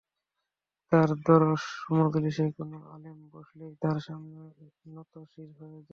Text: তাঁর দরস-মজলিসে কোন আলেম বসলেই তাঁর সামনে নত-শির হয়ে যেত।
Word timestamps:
তাঁর 0.91 1.09
দরস-মজলিসে 1.25 2.45
কোন 2.57 2.71
আলেম 2.93 3.17
বসলেই 3.33 3.73
তাঁর 3.81 3.97
সামনে 4.07 4.39
নত-শির 4.93 5.49
হয়ে 5.57 5.77
যেত। 5.77 5.89